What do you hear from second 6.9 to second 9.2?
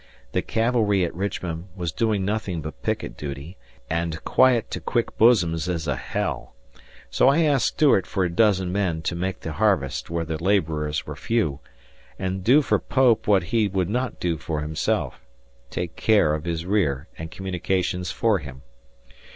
So I asked Stuart for a dozen men to